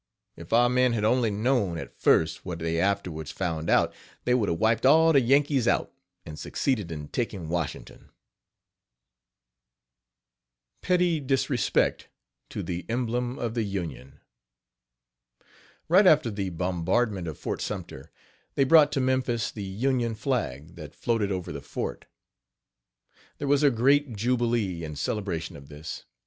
If 0.35 0.51
our 0.51 0.67
men 0.67 0.93
had 0.93 1.03
only 1.05 1.29
known, 1.29 1.77
at 1.77 1.93
first, 1.93 2.43
what 2.43 2.57
they 2.57 2.79
afterwards 2.79 3.29
found 3.29 3.69
out, 3.69 3.93
they 4.23 4.33
would 4.33 4.49
have 4.49 4.57
wiped 4.57 4.83
all 4.83 5.13
the 5.13 5.21
Yankees 5.21 5.67
out, 5.67 5.93
and 6.25 6.39
succeeded 6.39 6.91
in 6.91 7.09
taking 7.09 7.49
Washington." 7.49 8.09
PETTY 10.81 11.19
DISRESPECT 11.19 12.07
TO 12.49 12.63
THE 12.63 12.83
EMBLEM 12.89 13.37
OF 13.37 13.53
THE 13.53 13.61
UNION. 13.61 14.19
Right 15.87 16.07
after 16.07 16.31
the 16.31 16.49
bombardment 16.49 17.27
of 17.27 17.37
Fort 17.37 17.61
Sumpter, 17.61 18.09
they 18.55 18.63
brought 18.63 18.91
to 18.93 18.99
Memphis 18.99 19.51
the 19.51 19.61
Union 19.63 20.15
flag 20.15 20.73
that 20.77 20.95
floated 20.95 21.31
over 21.31 21.51
the 21.51 21.61
fort. 21.61 22.07
There 23.37 23.47
was 23.47 23.61
a 23.61 23.69
great 23.69 24.15
jubilee 24.15 24.83
in 24.83 24.95
celebration 24.95 25.55
of 25.55 25.69
this. 25.69 26.05